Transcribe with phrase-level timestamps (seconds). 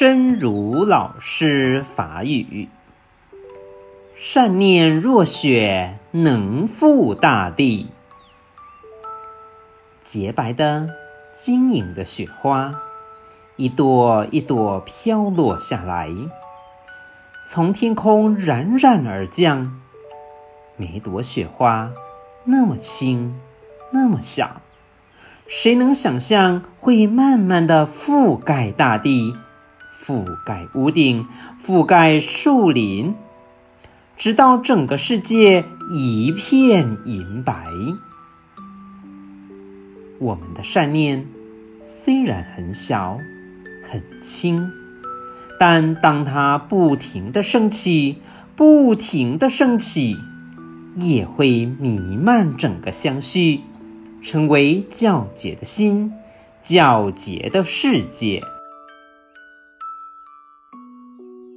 [0.00, 2.70] 真如老师法语：
[4.16, 7.90] 善念若雪，能覆大地。
[10.02, 10.88] 洁白的、
[11.34, 12.80] 晶莹的雪花，
[13.56, 16.08] 一朵一朵飘落下来，
[17.44, 19.82] 从天空冉冉而降。
[20.78, 21.90] 每朵雪花
[22.44, 23.38] 那么轻，
[23.90, 24.62] 那么小，
[25.46, 29.36] 谁能想象会慢慢的覆盖大地？
[30.02, 31.26] 覆盖屋顶，
[31.62, 33.14] 覆盖树林，
[34.16, 37.66] 直到整个世界一片银白。
[40.18, 41.26] 我们的善念
[41.82, 43.18] 虽然很小
[43.90, 44.70] 很轻，
[45.58, 48.18] 但当它不停的升起，
[48.56, 50.16] 不停的升起，
[50.96, 53.60] 也会弥漫整个相续，
[54.22, 56.12] 成为皎洁的心，
[56.62, 58.42] 皎洁的世界。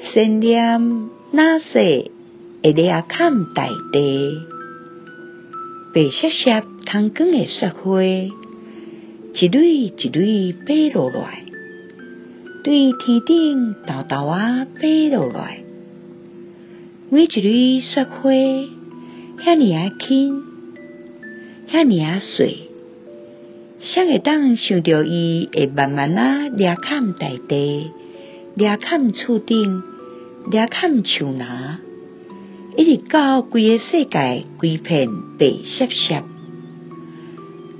[0.00, 0.80] 善念
[1.32, 2.10] 若雪，
[2.62, 4.38] 会掠看大地。
[5.94, 11.44] 白雪雪、透光的雪花，一蕊一蕊飞落来，
[12.64, 15.60] 对天顶豆豆仔飞落来。
[17.10, 20.42] 每一蕊雪花，遐尔啊轻，
[21.70, 22.58] 遐尔啊细，
[23.80, 27.90] 谁会当想到伊会慢慢啊掠藏大地，
[28.56, 29.82] 掠藏厝顶。
[30.50, 31.46] 掠藏树林，
[32.76, 36.22] 一直到规个世界规片白雪雪。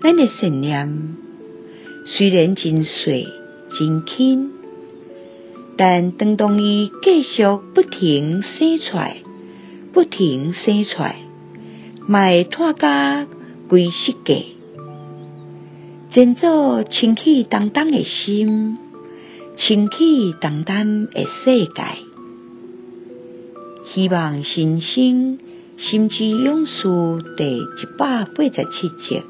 [0.00, 1.16] 咱的信念
[2.06, 3.26] 虽然真细
[3.76, 4.50] 真轻，
[5.76, 7.42] 但当当伊继续
[7.74, 9.16] 不停生出来，
[9.92, 11.16] 不停生出来，
[12.06, 13.26] 嘛会拖甲
[13.68, 14.44] 规世界，
[16.12, 18.78] 建造清气荡荡的心，
[19.56, 22.12] 清气荡荡的世界。
[23.94, 25.38] 希望新生
[25.76, 26.82] 心之勇士
[27.36, 29.22] 第一百八十七集。